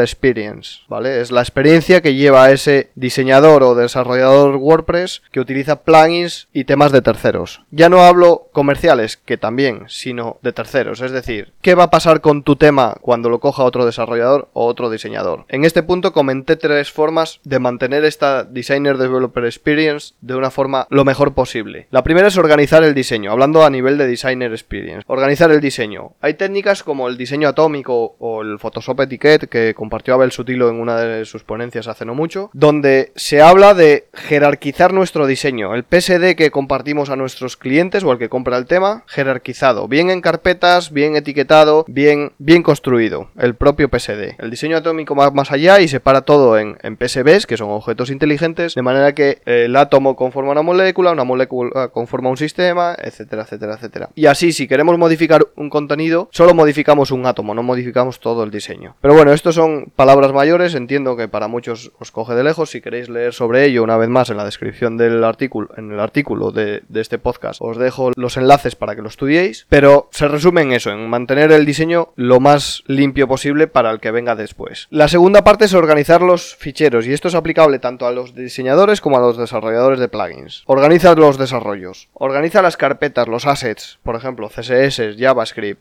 Experience, 0.00 0.80
¿vale? 0.88 1.20
Es 1.20 1.30
la 1.30 1.42
experiencia 1.42 2.00
que 2.00 2.14
lleva 2.14 2.50
ese 2.50 2.90
diseñador 2.94 3.62
o 3.62 3.74
desarrollador 3.74 4.56
WordPress 4.56 5.22
que 5.30 5.40
utiliza 5.40 5.82
plugins 5.82 6.48
y 6.52 6.64
temas 6.64 6.92
de 6.92 7.02
terceros. 7.02 7.62
Ya 7.70 7.90
no 7.90 8.02
hablo 8.02 8.48
comerciales, 8.52 9.18
que 9.18 9.36
también, 9.36 9.84
sino 9.88 10.38
de 10.42 10.52
terceros, 10.52 11.02
es 11.02 11.12
decir, 11.12 11.52
¿qué 11.60 11.74
va 11.74 11.84
a 11.84 11.90
pasar 11.90 12.22
con 12.22 12.42
tu 12.42 12.56
tema 12.56 12.96
cuando 13.02 13.28
lo 13.28 13.40
coja 13.40 13.64
otro 13.64 13.84
desarrollador 13.84 14.48
o 14.54 14.66
otro 14.66 14.88
diseñador? 14.88 15.44
En 15.48 15.64
este 15.64 15.82
punto 15.82 16.12
comenté 16.12 16.56
tres 16.56 16.90
formas 16.90 17.40
de 17.44 17.58
mantener 17.58 18.04
esta 18.04 18.44
Designer 18.44 18.96
Developer 18.96 19.44
Experience 19.44 20.14
de 20.22 20.36
una 20.36 20.50
forma 20.50 20.86
lo 20.88 21.04
mejor 21.04 21.34
posible. 21.34 21.86
La 21.90 22.02
primera 22.02 22.28
es 22.28 22.38
organizar 22.38 22.82
el 22.82 22.94
diseño, 22.94 23.30
hablando 23.30 23.64
a 23.64 23.70
nivel 23.70 23.98
de 23.98 24.06
Designer 24.06 24.52
Experience. 24.52 25.04
Organizar 25.06 25.50
el 25.50 25.60
diseño. 25.60 25.81
Hay 26.20 26.34
técnicas 26.34 26.82
como 26.82 27.08
el 27.08 27.16
diseño 27.16 27.48
atómico 27.48 28.14
o 28.18 28.42
el 28.42 28.58
Photoshop 28.58 29.00
Etiquette 29.00 29.48
que 29.48 29.74
compartió 29.74 30.14
Abel 30.14 30.30
Sutilo 30.30 30.68
en 30.68 30.80
una 30.80 30.96
de 30.96 31.24
sus 31.24 31.42
ponencias 31.42 31.88
hace 31.88 32.04
no 32.04 32.14
mucho, 32.14 32.50
donde 32.52 33.12
se 33.16 33.42
habla 33.42 33.74
de 33.74 34.06
jerarquizar 34.14 34.92
nuestro 34.92 35.26
diseño. 35.26 35.74
El 35.74 35.84
PSD 35.84 36.36
que 36.36 36.50
compartimos 36.52 37.10
a 37.10 37.16
nuestros 37.16 37.56
clientes 37.56 38.04
o 38.04 38.12
el 38.12 38.18
que 38.18 38.28
compra 38.28 38.58
el 38.58 38.66
tema, 38.66 39.04
jerarquizado. 39.08 39.88
Bien 39.88 40.10
en 40.10 40.20
carpetas, 40.20 40.92
bien 40.92 41.16
etiquetado, 41.16 41.84
bien, 41.88 42.32
bien 42.38 42.62
construido. 42.62 43.30
El 43.36 43.54
propio 43.54 43.88
PSD. 43.88 44.38
El 44.38 44.50
diseño 44.50 44.76
atómico 44.76 45.16
va 45.16 45.30
más 45.30 45.50
allá 45.50 45.80
y 45.80 45.88
separa 45.88 46.22
todo 46.22 46.58
en, 46.58 46.78
en 46.82 46.96
PSBs, 46.96 47.46
que 47.46 47.56
son 47.56 47.70
objetos 47.70 48.10
inteligentes, 48.10 48.74
de 48.74 48.82
manera 48.82 49.14
que 49.14 49.40
el 49.46 49.74
átomo 49.74 50.14
conforma 50.14 50.52
una 50.52 50.62
molécula, 50.62 51.10
una 51.10 51.24
molécula 51.24 51.88
conforma 51.88 52.30
un 52.30 52.36
sistema, 52.36 52.94
etcétera, 52.96 53.42
etcétera, 53.42 53.74
etcétera. 53.74 54.10
Y 54.14 54.26
así, 54.26 54.52
si 54.52 54.68
queremos 54.68 54.96
modificar 54.98 55.46
un 55.56 55.71
contenido, 55.72 56.28
solo 56.30 56.54
modificamos 56.54 57.10
un 57.10 57.26
átomo, 57.26 57.54
no 57.54 57.62
modificamos 57.62 58.20
todo 58.20 58.44
el 58.44 58.50
diseño. 58.50 58.94
Pero 59.00 59.14
bueno, 59.14 59.32
estos 59.32 59.54
son 59.54 59.90
palabras 59.96 60.32
mayores, 60.32 60.74
entiendo 60.74 61.16
que 61.16 61.28
para 61.28 61.48
muchos 61.48 61.92
os 61.98 62.12
coge 62.12 62.34
de 62.34 62.44
lejos. 62.44 62.70
Si 62.70 62.80
queréis 62.80 63.08
leer 63.08 63.32
sobre 63.32 63.64
ello 63.64 63.82
una 63.82 63.96
vez 63.96 64.10
más 64.10 64.30
en 64.30 64.36
la 64.36 64.44
descripción 64.44 64.96
del 64.96 65.24
artículo, 65.24 65.70
en 65.76 65.90
el 65.90 65.98
artículo 65.98 66.52
de, 66.52 66.82
este 66.94 67.18
podcast, 67.18 67.60
os 67.62 67.78
dejo 67.78 68.12
los 68.14 68.36
enlaces 68.36 68.76
para 68.76 68.94
que 68.94 69.02
lo 69.02 69.08
estudiéis. 69.08 69.66
Pero 69.70 70.08
se 70.12 70.28
resume 70.28 70.60
en 70.60 70.72
eso, 70.72 70.90
en 70.90 71.08
mantener 71.08 71.50
el 71.50 71.64
diseño 71.64 72.12
lo 72.16 72.38
más 72.38 72.84
limpio 72.86 73.26
posible 73.26 73.66
para 73.66 73.90
el 73.90 74.00
que 74.00 74.10
venga 74.10 74.36
después. 74.36 74.88
La 74.90 75.08
segunda 75.08 75.42
parte 75.42 75.64
es 75.64 75.74
organizar 75.74 76.20
los 76.20 76.54
ficheros, 76.54 77.06
y 77.06 77.14
esto 77.14 77.28
es 77.28 77.34
aplicable 77.34 77.78
tanto 77.78 78.06
a 78.06 78.12
los 78.12 78.34
diseñadores 78.34 79.00
como 79.00 79.16
a 79.16 79.20
los 79.20 79.38
desarrolladores 79.38 79.98
de 79.98 80.08
plugins. 80.08 80.64
Organiza 80.66 81.14
los 81.14 81.38
desarrollos, 81.38 82.10
organiza 82.12 82.60
las 82.60 82.76
carpetas, 82.76 83.26
los 83.26 83.46
assets, 83.46 83.98
por 84.02 84.16
ejemplo, 84.16 84.50
CSS, 84.50 85.16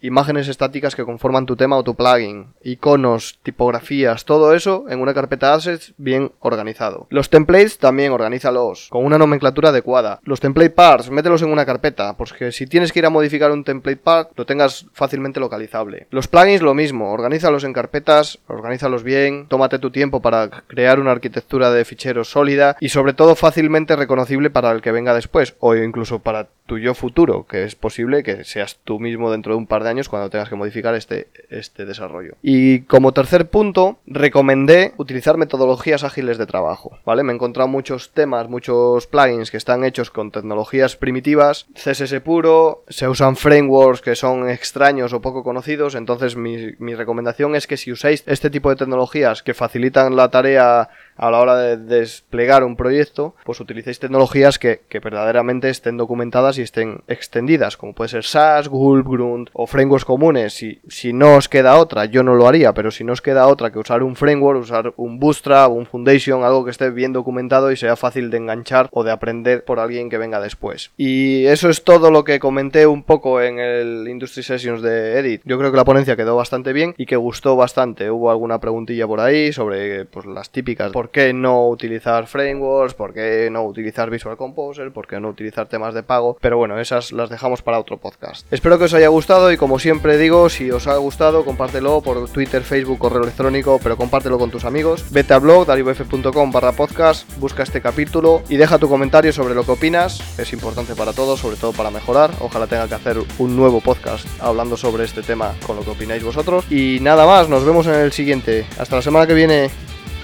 Imágenes 0.02 0.48
estáticas 0.48 0.96
que 0.96 1.06
conforman 1.06 1.46
tu 1.46 1.56
tema 1.56 1.78
o 1.78 1.84
tu 1.84 1.96
plugin, 1.96 2.48
iconos, 2.64 3.40
tipografías, 3.44 4.26
todo 4.26 4.54
eso 4.54 4.86
en 4.90 5.00
una 5.00 5.14
carpeta 5.14 5.54
assets 5.54 5.94
bien 5.98 6.32
organizado. 6.40 7.08
Los 7.10 7.30
templates 7.30 7.78
también 7.78 8.12
organízalos 8.12 8.88
con 8.90 9.06
una 9.06 9.18
nomenclatura 9.18 9.70
adecuada. 9.70 10.20
Los 10.24 10.40
template 10.40 10.72
parts, 10.72 11.10
mételos 11.10 11.42
en 11.42 11.52
una 11.52 11.66
carpeta, 11.66 12.18
porque 12.18 12.52
si 12.52 12.68
tienes 12.68 12.92
que 12.92 13.00
ir 13.00 13.06
a 13.06 13.10
modificar 13.10 13.52
un 13.52 13.64
template 13.64 13.98
part, 13.98 14.32
lo 14.36 14.46
tengas 14.46 14.86
fácilmente 14.94 15.40
localizable. 15.40 16.08
Los 16.10 16.28
plugins 16.28 16.62
lo 16.62 16.74
mismo, 16.74 17.12
organízalos 17.12 17.64
en 17.64 17.74
carpetas, 17.74 18.40
organízalos 18.48 19.04
bien, 19.04 19.48
tómate 19.48 19.80
tu 19.80 19.92
tiempo 19.92 20.22
para 20.22 20.50
crear 20.68 21.00
una 21.00 21.12
arquitectura 21.12 21.72
de 21.72 21.86
ficheros 21.86 22.30
sólida 22.30 22.76
y 22.80 22.90
sobre 22.90 23.14
todo 23.14 23.36
fácilmente 23.36 23.96
reconocible 23.96 24.50
para 24.50 24.72
el 24.72 24.82
que 24.82 24.92
venga 24.92 25.14
después 25.14 25.56
o 25.60 25.76
incluso 25.76 26.20
para 26.20 26.48
tu 26.72 26.78
yo 26.78 26.94
futuro, 26.94 27.46
que 27.50 27.66
es 27.66 27.76
posible 27.76 28.24
que 28.24 28.46
seas 28.46 28.80
tú 28.86 28.98
mismo 28.98 29.30
dentro 29.30 29.52
de 29.52 29.58
un 29.58 29.68
par 29.68 29.84
de 29.84 29.90
años 29.90 30.08
cuando 30.08 30.30
tengas 30.30 30.48
que 30.48 30.56
modificar 30.56 30.96
este, 30.96 31.28
este 31.50 31.86
desarrollo. 31.86 32.36
Y 32.42 32.84
como 32.84 33.12
tercer 33.12 33.50
punto, 33.50 34.00
recomendé 34.08 34.94
utilizar 34.96 35.36
metodologías 35.36 36.06
ágiles 36.06 36.38
de 36.38 36.46
trabajo, 36.46 36.98
¿vale? 37.06 37.24
Me 37.24 37.34
he 37.34 37.36
encontrado 37.36 37.68
muchos 37.68 38.12
temas, 38.12 38.48
muchos 38.48 39.06
plugins 39.06 39.52
que 39.52 39.58
están 39.58 39.84
hechos 39.84 40.12
con 40.12 40.32
tecnologías 40.32 40.96
primitivas, 40.96 41.68
CSS 41.74 42.22
puro, 42.22 42.86
se 42.88 43.10
usan 43.10 43.36
frameworks 43.36 44.00
que 44.00 44.16
son 44.16 44.50
extraños 44.50 45.12
o 45.12 45.20
poco 45.20 45.44
conocidos, 45.44 45.96
entonces 45.96 46.38
mi, 46.38 46.72
mi 46.80 46.96
recomendación 46.96 47.54
es 47.54 47.68
que 47.68 47.76
si 47.76 47.92
usáis 47.92 48.24
este 48.28 48.50
tipo 48.50 48.70
de 48.70 48.78
tecnologías 48.78 49.44
que 49.44 49.54
facilitan 49.54 50.16
la 50.16 50.32
tarea 50.32 50.88
a 51.16 51.32
la 51.32 51.40
hora 51.40 51.56
de 51.56 51.78
desplegar 51.78 52.64
un 52.64 52.76
proyecto, 52.76 53.36
pues 53.44 53.60
utilicéis 53.60 54.00
tecnologías 54.00 54.60
que, 54.60 54.82
que, 54.90 55.00
verdaderamente 55.00 55.70
estén 55.70 55.98
documentadas 55.98 56.58
y 56.58 56.62
estén 56.62 57.04
extendidas, 57.08 57.78
como 57.78 57.94
puede 57.94 58.10
ser 58.10 58.24
SAS, 58.24 58.68
Gulp, 58.68 59.08
Grunt 59.08 59.50
o 59.54 59.68
frameworks 59.68 60.06
comunes. 60.06 60.54
Si, 60.54 60.80
si 60.88 61.14
no 61.14 61.36
os 61.36 61.50
queda 61.50 61.78
otra, 61.78 62.06
yo 62.06 62.24
no 62.24 62.36
lo 62.36 62.48
haría, 62.48 62.74
pero 62.74 62.92
si 62.92 63.04
no 63.04 63.14
os 63.14 63.22
queda 63.22 63.48
otra 63.48 63.72
que 63.72 63.80
usar 63.80 64.04
un 64.04 64.16
framework, 64.16 64.62
usar 64.62 64.94
un 64.98 65.20
Bootstrap, 65.20 65.72
un 65.72 65.86
Foundation, 65.86 66.44
algo 66.44 66.66
que 66.66 66.72
esté 66.72 66.90
bien 66.90 67.14
documentado 67.14 67.72
y 67.72 67.78
sea 67.78 67.96
fácil 67.96 68.30
de 68.30 68.38
enganchar 68.38 68.90
o 68.92 69.04
de 69.04 69.12
aprender 69.12 69.64
por 69.64 69.80
alguien 69.80 70.10
que 70.10 70.18
venga 70.18 70.40
después. 70.40 70.92
Y 70.98 71.46
eso 71.46 71.70
es 71.70 71.84
todo 71.84 72.12
lo 72.12 72.24
que 72.24 72.40
comenté 72.40 72.88
un 72.88 73.04
poco 73.04 73.42
en 73.42 73.60
el 73.60 74.08
Industry 74.08 74.44
Sessions 74.44 74.82
de 74.82 75.20
Edit. 75.20 75.42
Yo 75.46 75.58
creo 75.58 75.72
que 75.72 75.78
la 75.78 75.86
ponencia 75.86 76.16
quedó 76.16 76.36
bastante 76.36 76.74
bien 76.74 76.94
y 76.98 77.06
que 77.06 77.16
gustó 77.16 77.56
bastante. 77.56 78.10
Hubo 78.10 78.32
alguna 78.32 78.60
preguntilla 78.60 79.08
por 79.08 79.20
ahí 79.20 79.52
sobre 79.54 80.06
pues, 80.06 80.26
las 80.26 80.50
típicas 80.50 80.92
qué 81.12 81.34
no 81.34 81.68
utilizar 81.68 82.28
frameworks, 82.28 82.94
por 82.94 83.14
qué 83.14 83.50
no 83.52 83.64
utilizar 83.64 84.10
Visual 84.10 84.38
Composer, 84.38 84.92
por 84.92 85.08
qué 85.08 85.20
no 85.20 85.30
utilizar 85.30 85.68
temas 85.68 85.94
de 85.94 86.04
pago, 86.04 86.38
pero 86.40 86.52
pero 86.52 86.58
bueno, 86.58 86.82
esas 86.82 87.14
las 87.14 87.30
dejamos 87.30 87.62
para 87.62 87.80
otro 87.80 87.96
podcast. 87.96 88.46
Espero 88.52 88.78
que 88.78 88.84
os 88.84 88.94
haya 88.94 89.08
gustado 89.08 89.54
y 89.54 89.56
como 89.56 89.80
siempre 89.80 90.18
digo, 90.18 90.50
si 90.50 90.70
os 90.70 90.86
ha 90.86 90.98
gustado, 90.98 91.46
compártelo 91.46 92.02
por 92.02 92.30
Twitter, 92.30 92.62
Facebook, 92.62 93.00
correo 93.00 93.24
electrónico, 93.24 93.80
pero 93.82 93.96
compártelo 93.96 94.38
con 94.38 94.52
tus 94.52 94.66
amigos. 94.66 95.06
Vete 95.12 95.34
a 95.34 95.38
blog 95.40 95.66
daribf.com 95.66 96.52
barra 96.52 96.74
podcast, 96.74 97.26
busca 97.38 97.64
este 97.64 97.80
capítulo 97.80 98.44
y 98.50 98.58
deja 98.58 98.78
tu 98.80 98.90
comentario 98.90 99.32
sobre 99.32 99.56
lo 99.56 99.64
que 99.64 99.72
opinas. 99.72 100.38
Es 100.38 100.52
importante 100.52 100.94
para 100.94 101.14
todos, 101.14 101.40
sobre 101.40 101.56
todo 101.56 101.72
para 101.72 101.90
mejorar. 101.90 102.32
Ojalá 102.42 102.68
tenga 102.68 102.90
que 102.90 102.96
hacer 102.96 103.20
un 103.40 103.56
nuevo 103.56 103.80
podcast 103.80 104.28
hablando 104.42 104.76
sobre 104.76 105.06
este 105.06 105.22
tema 105.22 105.56
con 105.66 105.78
lo 105.78 105.84
que 105.84 105.92
opináis 105.92 106.22
vosotros. 106.22 106.70
Y 106.70 107.00
nada 107.00 107.26
más, 107.26 107.48
nos 107.48 107.64
vemos 107.64 107.88
en 107.88 107.94
el 107.94 108.12
siguiente. 108.12 108.66
Hasta 108.78 108.98
la 108.98 109.02
semana 109.02 109.26
que 109.26 109.36
viene. 109.36 109.70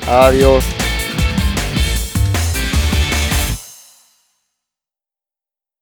Adiós. 0.08 0.87